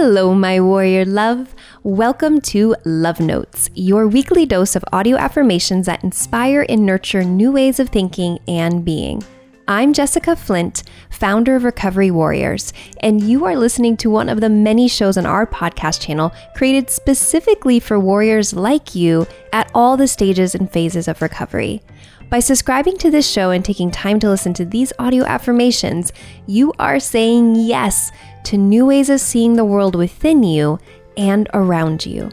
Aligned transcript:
Hello, 0.00 0.32
my 0.32 0.60
warrior 0.60 1.04
love. 1.04 1.56
Welcome 1.82 2.40
to 2.42 2.76
Love 2.84 3.18
Notes, 3.18 3.68
your 3.74 4.06
weekly 4.06 4.46
dose 4.46 4.76
of 4.76 4.84
audio 4.92 5.16
affirmations 5.16 5.86
that 5.86 6.04
inspire 6.04 6.64
and 6.68 6.86
nurture 6.86 7.24
new 7.24 7.50
ways 7.50 7.80
of 7.80 7.88
thinking 7.88 8.38
and 8.46 8.84
being. 8.84 9.24
I'm 9.66 9.92
Jessica 9.92 10.36
Flint, 10.36 10.84
founder 11.10 11.56
of 11.56 11.64
Recovery 11.64 12.12
Warriors, 12.12 12.72
and 13.00 13.20
you 13.20 13.44
are 13.44 13.56
listening 13.56 13.96
to 13.96 14.08
one 14.08 14.28
of 14.28 14.40
the 14.40 14.48
many 14.48 14.86
shows 14.86 15.18
on 15.18 15.26
our 15.26 15.48
podcast 15.48 16.00
channel 16.00 16.32
created 16.54 16.90
specifically 16.90 17.80
for 17.80 17.98
warriors 17.98 18.54
like 18.54 18.94
you 18.94 19.26
at 19.52 19.68
all 19.74 19.96
the 19.96 20.06
stages 20.06 20.54
and 20.54 20.70
phases 20.70 21.08
of 21.08 21.20
recovery. 21.20 21.82
By 22.30 22.40
subscribing 22.40 22.98
to 22.98 23.10
this 23.10 23.28
show 23.28 23.50
and 23.50 23.64
taking 23.64 23.90
time 23.90 24.20
to 24.20 24.28
listen 24.28 24.52
to 24.54 24.64
these 24.64 24.92
audio 24.98 25.24
affirmations, 25.24 26.12
you 26.46 26.72
are 26.78 27.00
saying 27.00 27.56
yes 27.56 28.12
to 28.48 28.56
new 28.56 28.86
ways 28.86 29.10
of 29.10 29.20
seeing 29.20 29.56
the 29.56 29.64
world 29.64 29.94
within 29.94 30.42
you 30.42 30.78
and 31.18 31.50
around 31.52 32.06
you. 32.06 32.30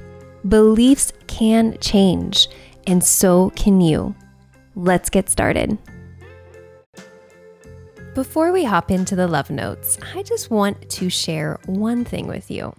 Beliefs 0.48 1.12
can 1.28 1.78
change, 1.82 2.48
and 2.88 3.04
so 3.04 3.50
can 3.58 3.82
you. 3.82 4.16
Let's 4.78 5.10
get 5.10 5.30
started. 5.30 5.78
Before 8.14 8.54
we 8.54 8.64
hop 8.64 8.92
into 8.92 9.18
the 9.18 9.28
love 9.28 9.50
notes, 9.50 9.98
I 10.16 10.24
just 10.24 10.50
want 10.50 10.90
to 10.90 11.10
share 11.10 11.60
one 11.66 12.06
thing 12.06 12.28
with 12.28 12.50
you. 12.50 12.74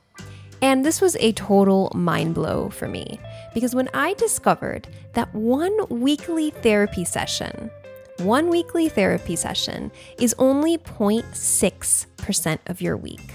And 0.62 0.82
this 0.82 1.02
was 1.02 1.14
a 1.16 1.32
total 1.32 1.92
mind 1.94 2.34
blow 2.34 2.70
for 2.70 2.88
me 2.88 3.20
because 3.52 3.74
when 3.74 3.90
I 3.92 4.14
discovered 4.14 4.88
that 5.12 5.34
one 5.34 5.76
weekly 5.90 6.52
therapy 6.52 7.04
session, 7.04 7.70
one 8.18 8.48
weekly 8.48 8.88
therapy 8.88 9.36
session 9.36 9.92
is 10.18 10.34
only 10.38 10.78
0.6% 10.78 12.58
of 12.66 12.80
your 12.80 12.96
week. 12.96 13.34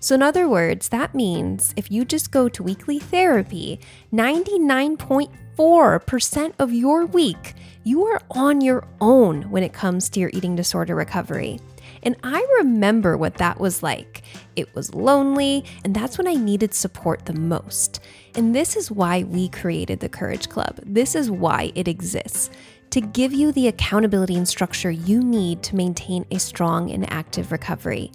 So, 0.00 0.14
in 0.16 0.22
other 0.22 0.48
words, 0.48 0.88
that 0.88 1.14
means 1.14 1.72
if 1.76 1.88
you 1.90 2.04
just 2.04 2.32
go 2.32 2.48
to 2.48 2.62
weekly 2.62 2.98
therapy, 2.98 3.78
99.4% 4.12 6.52
of 6.58 6.72
your 6.72 7.06
week, 7.06 7.54
you 7.84 8.04
are 8.06 8.20
on 8.32 8.60
your 8.60 8.84
own 9.00 9.48
when 9.50 9.62
it 9.62 9.72
comes 9.72 10.08
to 10.08 10.18
your 10.18 10.30
eating 10.32 10.56
disorder 10.56 10.96
recovery. 10.96 11.60
And 12.02 12.16
I 12.24 12.44
remember 12.58 13.16
what 13.16 13.34
that 13.34 13.60
was 13.60 13.80
like. 13.82 14.22
It 14.56 14.74
was 14.74 14.92
lonely, 14.92 15.64
and 15.84 15.94
that's 15.94 16.18
when 16.18 16.26
I 16.26 16.34
needed 16.34 16.74
support 16.74 17.26
the 17.26 17.34
most. 17.34 18.00
And 18.34 18.52
this 18.54 18.76
is 18.76 18.90
why 18.90 19.22
we 19.22 19.48
created 19.50 20.00
the 20.00 20.08
Courage 20.08 20.48
Club. 20.48 20.80
This 20.84 21.14
is 21.14 21.30
why 21.30 21.70
it 21.76 21.86
exists 21.86 22.50
to 22.92 23.00
give 23.00 23.32
you 23.32 23.52
the 23.52 23.68
accountability 23.68 24.36
and 24.36 24.46
structure 24.46 24.90
you 24.90 25.22
need 25.22 25.62
to 25.62 25.74
maintain 25.74 26.26
a 26.30 26.38
strong 26.38 26.90
and 26.90 27.10
active 27.10 27.50
recovery. 27.50 28.12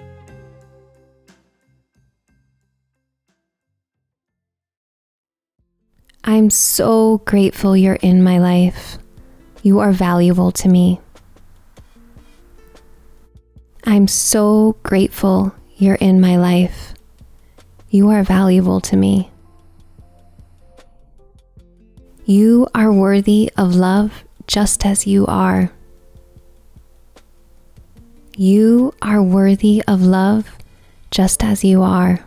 I'm 6.29 6.51
so 6.51 7.19
grateful 7.19 7.77
you're 7.77 8.01
in 8.03 8.25
my 8.25 8.39
life. 8.39 8.99
You 9.63 9.79
are 9.79 9.93
valuable 9.93 10.51
to 10.53 10.69
me. 10.69 11.01
I'm 13.85 14.09
so 14.09 14.77
grateful 14.83 15.55
you're 15.77 15.95
in 15.97 16.20
my 16.20 16.36
life. 16.36 16.95
You 17.91 18.09
are 18.09 18.25
valuable 18.25 18.81
to 18.81 18.97
me. 18.97 19.31
You 22.29 22.67
are 22.75 22.92
worthy 22.92 23.53
of 23.57 23.77
love 23.77 24.25
just 24.48 24.85
as 24.85 25.07
you 25.07 25.27
are. 25.27 25.70
You 28.37 28.92
are 29.01 29.23
worthy 29.23 29.81
of 29.87 30.03
love 30.03 30.51
just 31.13 31.45
as 31.45 31.63
you 31.63 31.83
are. 31.83 32.19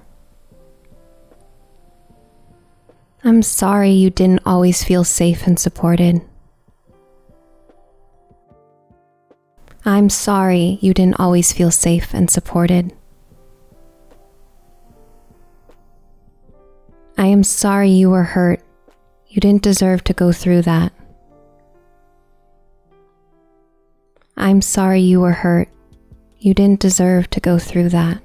I'm 3.25 3.41
sorry 3.41 3.91
you 3.91 4.09
didn't 4.09 4.43
always 4.45 4.85
feel 4.85 5.03
safe 5.03 5.45
and 5.45 5.59
supported. 5.59 6.21
I'm 9.83 10.07
sorry 10.07 10.79
you 10.79 10.93
didn't 10.93 11.19
always 11.19 11.51
feel 11.51 11.71
safe 11.71 12.13
and 12.13 12.31
supported. 12.31 12.93
I 17.17 17.25
am 17.25 17.43
sorry 17.43 17.89
you 17.89 18.09
were 18.09 18.23
hurt. 18.23 18.61
You 19.29 19.39
didn't 19.39 19.61
deserve 19.61 20.03
to 20.05 20.13
go 20.13 20.31
through 20.31 20.63
that. 20.63 20.91
I'm 24.35 24.59
sorry 24.63 25.01
you 25.01 25.21
were 25.21 25.33
hurt. 25.33 25.69
You 26.39 26.55
didn't 26.55 26.79
deserve 26.79 27.29
to 27.29 27.39
go 27.39 27.59
through 27.59 27.89
that. 27.89 28.23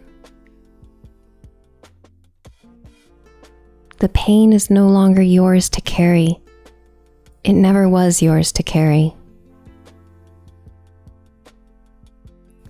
The 3.99 4.09
pain 4.09 4.55
is 4.55 4.71
no 4.71 4.89
longer 4.89 5.21
yours 5.21 5.69
to 5.71 5.83
carry. 5.83 6.41
It 7.43 7.53
never 7.53 7.87
was 7.87 8.23
yours 8.23 8.51
to 8.53 8.63
carry. 8.63 9.15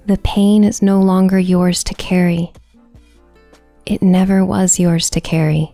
The 0.06 0.18
pain 0.18 0.64
is 0.64 0.82
no 0.82 1.00
longer 1.00 1.38
yours 1.38 1.84
to 1.84 1.94
carry. 1.94 2.52
It 3.86 4.02
never 4.02 4.44
was 4.44 4.80
yours 4.80 5.08
to 5.10 5.20
carry. 5.20 5.72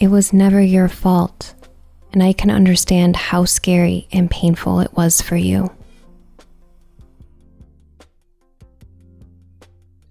It 0.00 0.08
was 0.08 0.32
never 0.32 0.62
your 0.62 0.88
fault, 0.88 1.54
and 2.10 2.22
I 2.22 2.32
can 2.32 2.50
understand 2.50 3.16
how 3.16 3.44
scary 3.44 4.08
and 4.10 4.30
painful 4.30 4.80
it 4.80 4.94
was 4.94 5.20
for 5.20 5.36
you. 5.36 5.70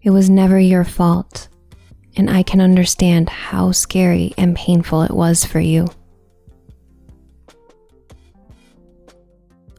It 0.03 0.11
was 0.11 0.29
never 0.29 0.59
your 0.59 0.83
fault, 0.83 1.47
and 2.15 2.29
I 2.29 2.43
can 2.43 2.61
understand 2.61 3.29
how 3.29 3.71
scary 3.71 4.31
and 4.37 4.55
painful 4.55 5.01
it 5.01 5.11
was 5.11 5.43
for 5.43 5.59
you. 5.59 5.87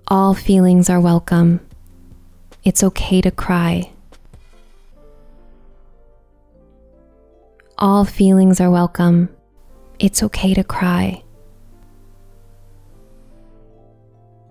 All 0.08 0.34
feelings 0.34 0.90
are 0.90 1.00
welcome. 1.00 1.60
It's 2.64 2.82
okay 2.82 3.20
to 3.20 3.30
cry. 3.30 3.92
All 7.78 8.04
feelings 8.04 8.60
are 8.60 8.72
welcome. 8.72 9.28
It's 10.00 10.22
okay 10.22 10.54
to 10.54 10.64
cry. 10.64 11.22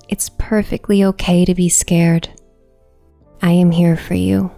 It's 0.07 0.29
perfectly 0.37 1.03
okay 1.05 1.43
to 1.43 1.55
be 1.55 1.69
scared. 1.69 2.29
I 3.41 3.53
am 3.53 3.71
here 3.71 3.97
for 3.97 4.13
you. 4.13 4.51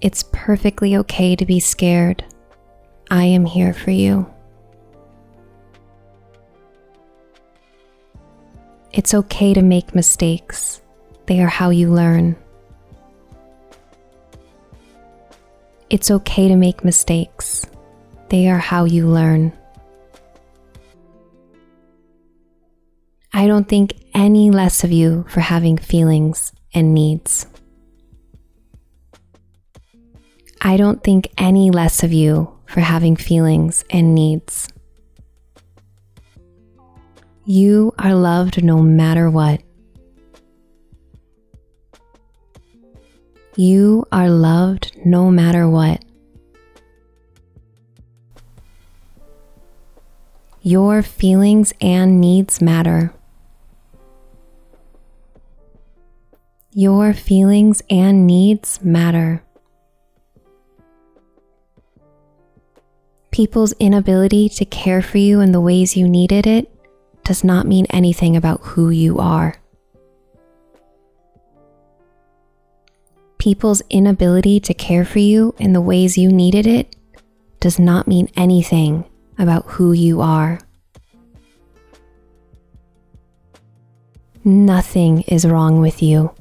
It's 0.00 0.24
perfectly 0.32 0.96
okay 0.96 1.36
to 1.36 1.46
be 1.46 1.60
scared. 1.60 2.24
I 3.12 3.26
am 3.26 3.44
here 3.44 3.72
for 3.72 3.92
you. 3.92 4.28
It's 8.90 9.14
okay 9.14 9.54
to 9.54 9.62
make 9.62 9.94
mistakes, 9.94 10.82
they 11.26 11.40
are 11.40 11.46
how 11.46 11.70
you 11.70 11.92
learn. 11.92 12.41
It's 15.92 16.10
okay 16.10 16.48
to 16.48 16.56
make 16.56 16.86
mistakes, 16.86 17.66
they 18.30 18.48
are 18.48 18.56
how 18.56 18.86
you 18.86 19.06
learn. 19.06 19.52
I 23.34 23.46
don't 23.46 23.68
think 23.68 23.92
any 24.14 24.50
less 24.50 24.84
of 24.84 24.90
you 24.90 25.26
for 25.28 25.40
having 25.40 25.76
feelings 25.76 26.50
and 26.72 26.94
needs. 26.94 27.46
I 30.62 30.78
don't 30.78 31.04
think 31.04 31.28
any 31.36 31.70
less 31.70 32.02
of 32.02 32.10
you 32.10 32.58
for 32.64 32.80
having 32.80 33.14
feelings 33.14 33.84
and 33.90 34.14
needs. 34.14 34.70
You 37.44 37.92
are 37.98 38.14
loved 38.14 38.64
no 38.64 38.80
matter 38.80 39.28
what. 39.28 39.60
You 43.54 44.06
are 44.10 44.30
loved 44.30 44.96
no 45.04 45.30
matter 45.30 45.68
what. 45.68 46.02
Your 50.62 51.02
feelings 51.02 51.74
and 51.78 52.18
needs 52.18 52.62
matter. 52.62 53.12
Your 56.72 57.12
feelings 57.12 57.82
and 57.90 58.26
needs 58.26 58.82
matter. 58.82 59.42
People's 63.30 63.74
inability 63.78 64.48
to 64.48 64.64
care 64.64 65.02
for 65.02 65.18
you 65.18 65.40
in 65.40 65.52
the 65.52 65.60
ways 65.60 65.94
you 65.94 66.08
needed 66.08 66.46
it 66.46 66.72
does 67.24 67.44
not 67.44 67.66
mean 67.66 67.84
anything 67.90 68.34
about 68.34 68.60
who 68.62 68.88
you 68.88 69.18
are. 69.18 69.61
People's 73.42 73.82
inability 73.90 74.60
to 74.60 74.72
care 74.72 75.04
for 75.04 75.18
you 75.18 75.52
in 75.58 75.72
the 75.72 75.80
ways 75.80 76.16
you 76.16 76.28
needed 76.28 76.64
it 76.64 76.94
does 77.58 77.76
not 77.76 78.06
mean 78.06 78.28
anything 78.36 79.04
about 79.36 79.66
who 79.66 79.92
you 79.92 80.20
are. 80.20 80.60
Nothing 84.44 85.22
is 85.22 85.44
wrong 85.44 85.80
with 85.80 86.00
you. 86.00 86.32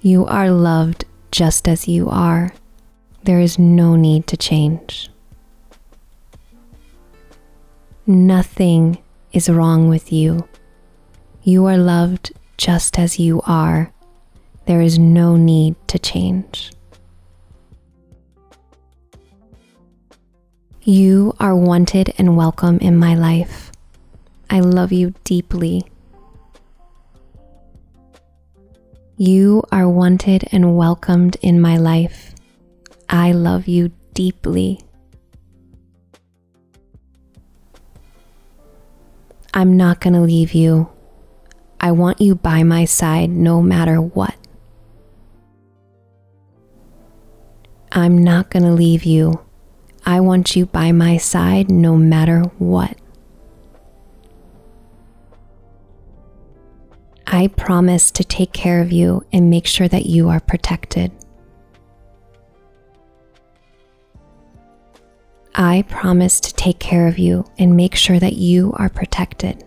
You 0.00 0.24
are 0.24 0.50
loved 0.50 1.04
just 1.30 1.68
as 1.68 1.86
you 1.86 2.08
are. 2.08 2.54
There 3.24 3.40
is 3.40 3.58
no 3.58 3.94
need 3.94 4.26
to 4.28 4.38
change. 4.38 5.10
Nothing 8.06 9.02
is 9.34 9.50
wrong 9.50 9.90
with 9.90 10.10
you. 10.10 10.48
You 11.42 11.66
are 11.66 11.76
loved 11.76 12.32
just 12.56 12.98
as 12.98 13.18
you 13.18 13.42
are. 13.44 13.92
There 14.66 14.80
is 14.80 14.98
no 14.98 15.36
need 15.36 15.74
to 15.88 15.98
change. 15.98 16.72
You 20.82 21.34
are 21.38 21.54
wanted 21.54 22.14
and 22.16 22.36
welcome 22.36 22.78
in 22.78 22.96
my 22.96 23.14
life. 23.14 23.70
I 24.48 24.60
love 24.60 24.92
you 24.92 25.12
deeply. 25.24 25.84
You 29.16 29.62
are 29.70 29.86
wanted 29.86 30.48
and 30.50 30.76
welcomed 30.78 31.36
in 31.42 31.60
my 31.60 31.76
life. 31.76 32.34
I 33.08 33.32
love 33.32 33.68
you 33.68 33.92
deeply. 34.14 34.80
I'm 39.52 39.76
not 39.76 40.00
going 40.00 40.14
to 40.14 40.20
leave 40.20 40.54
you. 40.54 40.88
I 41.78 41.92
want 41.92 42.20
you 42.20 42.34
by 42.34 42.62
my 42.62 42.86
side 42.86 43.28
no 43.28 43.60
matter 43.60 44.00
what. 44.00 44.39
I'm 47.92 48.16
not 48.16 48.50
going 48.50 48.62
to 48.62 48.72
leave 48.72 49.04
you. 49.04 49.44
I 50.06 50.20
want 50.20 50.54
you 50.54 50.66
by 50.66 50.92
my 50.92 51.16
side 51.16 51.70
no 51.70 51.96
matter 51.96 52.42
what. 52.58 52.96
I 57.26 57.48
promise 57.48 58.10
to 58.12 58.24
take 58.24 58.52
care 58.52 58.80
of 58.80 58.90
you 58.90 59.24
and 59.32 59.50
make 59.50 59.66
sure 59.66 59.88
that 59.88 60.06
you 60.06 60.28
are 60.28 60.40
protected. 60.40 61.12
I 65.54 65.82
promise 65.88 66.40
to 66.40 66.54
take 66.54 66.78
care 66.78 67.06
of 67.06 67.18
you 67.18 67.44
and 67.58 67.76
make 67.76 67.94
sure 67.94 68.18
that 68.18 68.34
you 68.34 68.72
are 68.76 68.88
protected. 68.88 69.64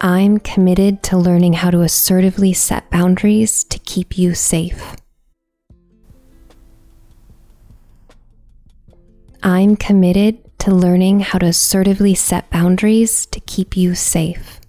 I'm 0.00 0.40
committed 0.40 1.02
to 1.04 1.16
learning 1.16 1.54
how 1.54 1.70
to 1.70 1.80
assertively 1.80 2.52
set 2.52 2.90
boundaries 2.90 3.64
to 3.64 3.78
keep 3.78 4.18
you 4.18 4.34
safe. 4.34 4.94
I'm 9.42 9.76
committed 9.76 10.58
to 10.58 10.74
learning 10.74 11.20
how 11.20 11.38
to 11.38 11.46
assertively 11.46 12.14
set 12.14 12.50
boundaries 12.50 13.24
to 13.26 13.40
keep 13.40 13.74
you 13.76 13.94
safe. 13.94 14.60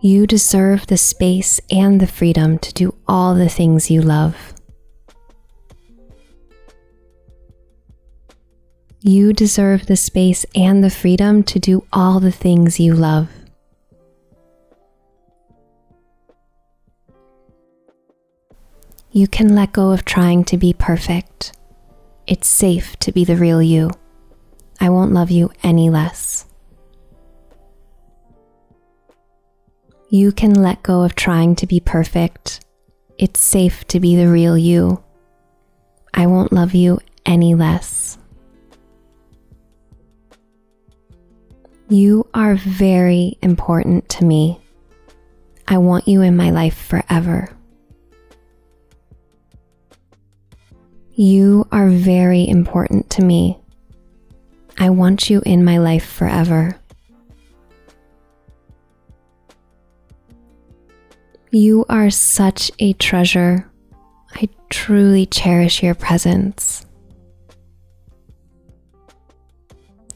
You 0.00 0.26
deserve 0.26 0.86
the 0.86 0.96
space 0.96 1.60
and 1.70 2.00
the 2.00 2.06
freedom 2.06 2.58
to 2.58 2.72
do 2.72 2.94
all 3.06 3.34
the 3.34 3.48
things 3.48 3.90
you 3.90 4.02
love. 4.02 4.57
You 9.00 9.32
deserve 9.32 9.86
the 9.86 9.96
space 9.96 10.44
and 10.56 10.82
the 10.82 10.90
freedom 10.90 11.44
to 11.44 11.60
do 11.60 11.86
all 11.92 12.18
the 12.18 12.32
things 12.32 12.80
you 12.80 12.94
love. 12.94 13.28
You 19.12 19.28
can 19.28 19.54
let 19.54 19.72
go 19.72 19.92
of 19.92 20.04
trying 20.04 20.44
to 20.46 20.58
be 20.58 20.72
perfect. 20.72 21.52
It's 22.26 22.48
safe 22.48 22.96
to 22.98 23.12
be 23.12 23.24
the 23.24 23.36
real 23.36 23.62
you. 23.62 23.90
I 24.80 24.90
won't 24.90 25.12
love 25.12 25.30
you 25.30 25.52
any 25.62 25.90
less. 25.90 26.44
You 30.10 30.32
can 30.32 30.54
let 30.54 30.82
go 30.82 31.02
of 31.02 31.14
trying 31.14 31.54
to 31.56 31.66
be 31.68 31.78
perfect. 31.78 32.64
It's 33.16 33.38
safe 33.38 33.86
to 33.88 34.00
be 34.00 34.16
the 34.16 34.28
real 34.28 34.58
you. 34.58 35.04
I 36.12 36.26
won't 36.26 36.52
love 36.52 36.74
you 36.74 36.98
any 37.24 37.54
less. 37.54 38.17
You 41.90 42.28
are 42.34 42.54
very 42.54 43.38
important 43.40 44.10
to 44.10 44.24
me. 44.26 44.60
I 45.66 45.78
want 45.78 46.06
you 46.06 46.20
in 46.20 46.36
my 46.36 46.50
life 46.50 46.76
forever. 46.76 47.48
You 51.14 51.66
are 51.72 51.88
very 51.88 52.46
important 52.46 53.08
to 53.12 53.24
me. 53.24 53.58
I 54.76 54.90
want 54.90 55.30
you 55.30 55.40
in 55.46 55.64
my 55.64 55.78
life 55.78 56.04
forever. 56.04 56.78
You 61.50 61.86
are 61.88 62.10
such 62.10 62.70
a 62.78 62.92
treasure. 62.92 63.70
I 64.34 64.50
truly 64.68 65.24
cherish 65.24 65.82
your 65.82 65.94
presence. 65.94 66.84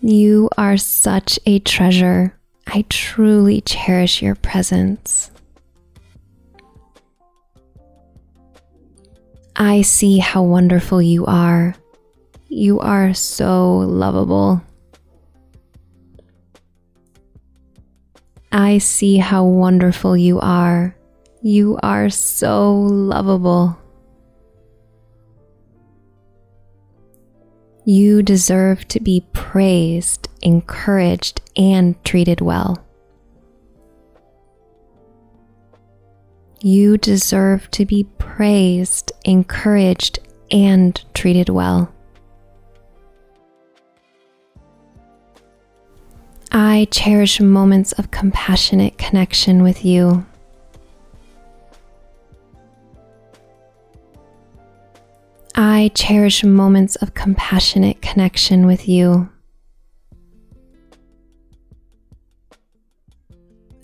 You 0.05 0.49
are 0.59 0.77
such 0.77 1.39
a 1.47 1.61
treasure. 1.61 2.37
I 2.67 2.85
truly 2.89 3.61
cherish 3.61 4.21
your 4.21 4.35
presence. 4.35 5.31
I 9.55 9.83
see 9.83 10.19
how 10.19 10.43
wonderful 10.43 11.01
you 11.01 11.25
are. 11.27 11.77
You 12.49 12.81
are 12.81 13.15
so 13.15 13.79
lovable. 13.79 14.61
I 18.51 18.79
see 18.79 19.19
how 19.19 19.45
wonderful 19.45 20.17
you 20.17 20.41
are. 20.41 20.97
You 21.43 21.79
are 21.81 22.11
so 22.11 22.73
lovable. 22.75 23.79
You 27.85 28.23
deserve 28.23 28.87
to 28.89 29.01
be 29.01 29.27
praised, 29.33 30.29
encouraged, 30.41 31.41
and 31.57 32.03
treated 32.05 32.41
well. 32.41 32.85
You 36.61 36.97
deserve 36.97 37.69
to 37.73 37.85
be 37.85 38.05
praised, 38.19 39.11
encouraged, 39.25 40.21
and 40.53 41.03
treated 41.13 41.49
well. 41.49 41.93
I 46.53 46.87
cherish 46.93 47.41
moments 47.41 47.91
of 47.93 48.13
compassionate 48.13 48.97
connection 48.97 49.65
with 49.65 49.85
you. 49.85 50.25
I 55.75 55.89
cherish 55.89 56.45
moments 56.45 56.97
of 56.97 57.15
compassionate 57.15 58.03
connection 58.03 58.67
with 58.67 58.87
you. 58.87 59.31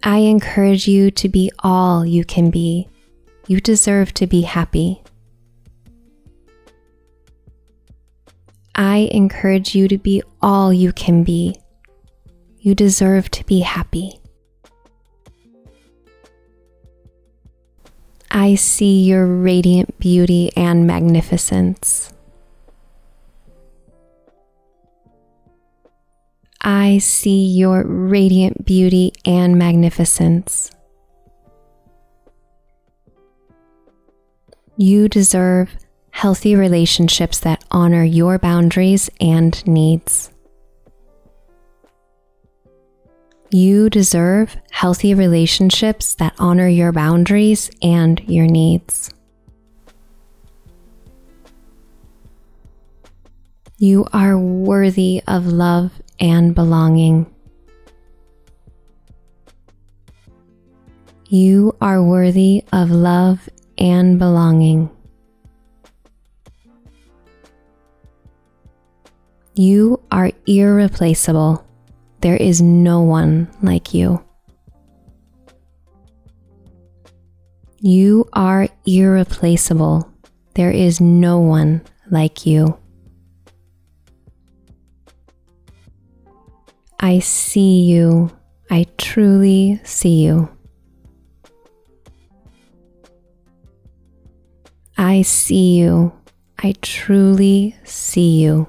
I 0.03 0.19
encourage 0.19 0.87
you 0.87 1.11
to 1.13 1.31
be 1.31 1.51
all 1.61 2.05
you 2.05 2.27
can 2.27 2.51
be. 2.51 2.91
You 3.47 3.63
deserve 3.63 4.13
to 4.15 4.27
be 4.27 4.43
happy. 4.43 5.03
I 8.75 9.09
encourage 9.11 9.75
you 9.75 9.89
to 9.89 9.97
be 9.97 10.23
all 10.43 10.71
you 10.75 10.93
can 10.93 11.25
be. 11.25 11.57
You 12.59 12.75
deserve 12.75 13.31
to 13.31 13.47
be 13.47 13.61
happy. 13.61 14.18
I 18.31 18.57
see 18.57 19.05
your 19.05 19.27
radiant 19.27 19.99
beauty 19.99 20.51
and 20.57 20.87
magnificence. 20.87 22.13
I 26.61 26.99
see 26.99 27.47
your 27.47 27.85
radiant 27.85 28.65
beauty 28.67 29.13
and 29.25 29.57
magnificence. 29.57 30.71
You 34.77 35.09
deserve 35.09 35.77
healthy 36.11 36.55
relationships 36.55 37.39
that 37.41 37.65
honor 37.71 38.05
your 38.05 38.39
boundaries 38.39 39.09
and 39.21 39.67
needs. 39.67 40.31
You 43.51 43.89
deserve 43.89 44.57
healthy 44.71 45.15
relationships 45.15 46.15
that 46.17 46.35
honor 46.39 46.69
your 46.69 46.93
boundaries 46.93 47.71
and 47.81 48.21
your 48.29 48.47
needs. 48.47 49.11
You 53.79 54.07
are 54.13 54.37
worthy 54.37 55.23
of 55.27 55.47
love 55.47 55.93
and 56.21 56.55
belonging. 56.55 57.33
You 61.29 61.77
are 61.81 62.03
worthy 62.03 62.65
of 62.73 62.91
love 62.91 63.49
and 63.79 64.19
belonging. 64.19 64.91
You 69.55 70.03
are 70.11 70.33
irreplaceable. 70.47 71.68
There 72.21 72.37
is 72.37 72.61
no 72.61 73.03
one 73.03 73.49
like 73.63 73.95
you. 73.95 74.23
You 77.81 78.29
are 78.33 78.69
irreplaceable. 78.87 80.13
There 80.55 80.73
is 80.73 81.01
no 81.01 81.39
one 81.39 81.83
like 82.11 82.45
you. 82.45 82.77
I 86.99 87.21
see 87.21 87.83
you. 87.83 88.33
I 88.69 88.87
truly 88.99 89.81
see 89.85 90.25
you. 90.25 90.51
I 94.97 95.23
see 95.23 95.79
you. 95.79 96.13
I 96.59 96.75
truly 96.83 97.77
see 97.85 98.43
you. 98.43 98.67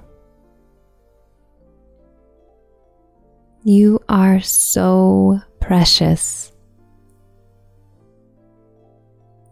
You 3.63 3.99
are 4.07 4.39
so 4.39 5.41
precious. 5.59 6.53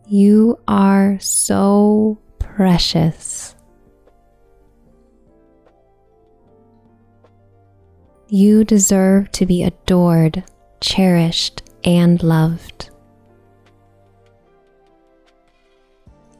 You 0.07 0.57
are 0.67 1.19
so 1.19 2.17
precious. 2.39 3.53
You 8.29 8.63
deserve 8.63 9.31
to 9.33 9.45
be 9.45 9.63
adored, 9.63 10.43
cherished, 10.79 11.63
and 11.83 12.23
loved. 12.23 12.89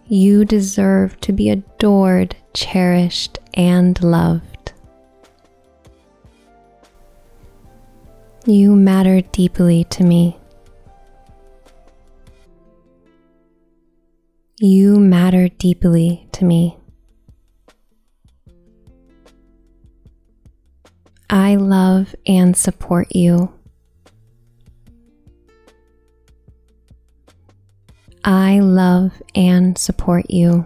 You 0.05 0.45
deserve 0.45 1.19
to 1.21 1.33
be 1.33 1.49
adored, 1.49 2.35
cherished, 2.53 3.39
and 3.53 4.01
loved. 4.01 4.56
You 8.49 8.77
matter 8.77 9.19
deeply 9.19 9.83
to 9.89 10.05
me. 10.05 10.39
You 14.57 15.01
matter 15.01 15.49
deeply 15.49 16.29
to 16.31 16.45
me. 16.45 16.77
I 21.29 21.57
love 21.57 22.15
and 22.25 22.55
support 22.55 23.13
you. 23.13 23.51
I 28.23 28.61
love 28.61 29.21
and 29.35 29.77
support 29.77 30.31
you. 30.31 30.65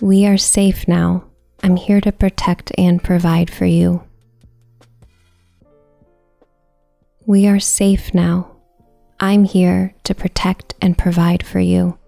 We 0.00 0.24
are 0.24 0.38
safe 0.38 0.88
now. 0.88 1.29
I'm 1.62 1.76
here 1.76 2.00
to 2.00 2.12
protect 2.12 2.72
and 2.78 3.02
provide 3.02 3.50
for 3.50 3.66
you. 3.66 4.02
We 7.26 7.46
are 7.46 7.60
safe 7.60 8.14
now. 8.14 8.56
I'm 9.20 9.44
here 9.44 9.94
to 10.04 10.14
protect 10.14 10.74
and 10.80 10.96
provide 10.96 11.44
for 11.44 11.60
you. 11.60 11.98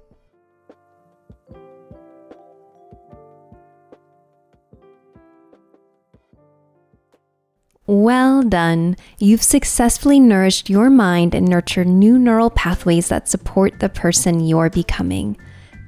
Well 7.87 8.42
done. 8.42 8.97
You've 9.18 9.42
successfully 9.42 10.18
nourished 10.18 10.71
your 10.71 10.88
mind 10.88 11.35
and 11.35 11.47
nurtured 11.47 11.88
new 11.88 12.18
neural 12.18 12.49
pathways 12.49 13.09
that 13.09 13.28
support 13.28 13.80
the 13.80 13.90
person 13.90 14.40
you're 14.40 14.71
becoming. 14.71 15.37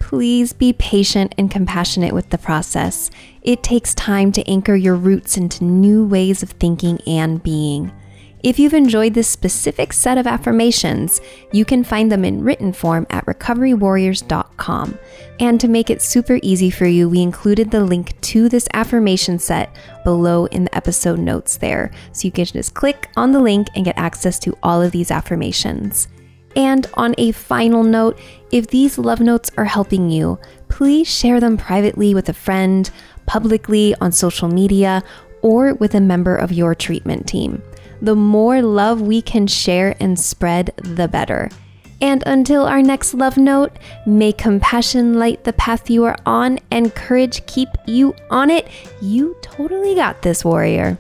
Please 0.05 0.53
be 0.53 0.75
patient 0.75 1.35
and 1.39 1.51
compassionate 1.51 2.13
with 2.13 2.29
the 2.29 2.37
process. 2.37 3.11
It 3.41 3.63
takes 3.63 3.95
time 3.95 4.33
to 4.33 4.47
anchor 4.47 4.77
your 4.77 4.97
roots 4.97 5.39
into 5.39 5.65
new 5.65 6.07
ways 6.07 6.43
of 6.43 6.51
thinking 6.51 7.01
and 7.07 7.43
being. 7.43 7.91
If 8.43 8.59
you've 8.59 8.75
enjoyed 8.75 9.15
this 9.15 9.29
specific 9.29 9.95
set 9.95 10.19
of 10.19 10.27
affirmations, 10.27 11.23
you 11.53 11.65
can 11.65 11.83
find 11.85 12.13
them 12.13 12.23
in 12.23 12.45
written 12.45 12.75
form 12.75 13.07
at 13.09 13.25
recoverywarriors.com. 13.25 14.99
And 15.41 15.59
to 15.59 15.69
make 15.69 15.89
it 15.89 16.03
super 16.03 16.39
easy 16.43 16.69
for 16.69 16.87
you, 16.87 17.09
we 17.09 17.23
included 17.23 17.71
the 17.71 17.83
link 17.83 18.21
to 18.21 18.51
this 18.51 18.69
affirmation 18.75 19.39
set 19.39 19.75
below 20.05 20.45
in 20.45 20.65
the 20.65 20.77
episode 20.77 21.19
notes 21.19 21.57
there. 21.57 21.91
So 22.13 22.27
you 22.27 22.33
can 22.33 22.45
just 22.45 22.75
click 22.75 23.09
on 23.17 23.33
the 23.33 23.41
link 23.41 23.69
and 23.75 23.87
get 23.87 23.97
access 23.97 24.39
to 24.41 24.55
all 24.63 24.83
of 24.83 24.93
these 24.93 25.11
affirmations. 25.11 26.09
And 26.57 26.87
on 26.95 27.15
a 27.19 27.33
final 27.33 27.83
note, 27.83 28.19
if 28.53 28.69
these 28.69 28.99
love 28.99 29.21
notes 29.21 29.51
are 29.57 29.65
helping 29.65 30.11
you, 30.11 30.39
please 30.69 31.09
share 31.09 31.41
them 31.41 31.57
privately 31.57 32.15
with 32.15 32.29
a 32.29 32.33
friend, 32.33 32.89
publicly 33.27 33.95
on 34.01 34.13
social 34.13 34.49
media, 34.49 35.03
or 35.43 35.75
with 35.75 35.95
a 35.95 36.01
member 36.01 36.37
of 36.37 36.53
your 36.53 36.75
treatment 36.75 37.27
team 37.27 37.63
the 38.05 38.15
more 38.15 38.61
love 38.61 39.01
we 39.01 39.23
can 39.23 39.47
share 39.47 39.97
and 39.99 40.19
spread, 40.19 40.73
the 40.77 41.09
better. 41.09 41.49
And 42.03 42.23
until 42.27 42.67
our 42.67 42.83
next 42.83 43.15
love 43.15 43.39
note, 43.39 43.73
may 44.05 44.33
compassion 44.33 45.19
light 45.19 45.45
the 45.45 45.55
path 45.55 45.89
you 45.89 46.05
are 46.05 46.17
on 46.27 46.59
and 46.71 46.95
courage 46.95 47.47
keep 47.47 47.69
you 47.87 48.15
on 48.31 48.51
it. 48.51 48.69
You 49.01 49.37
totally 49.41 49.95
got 49.95 50.21
this, 50.21 50.45
warrior. 50.45 50.99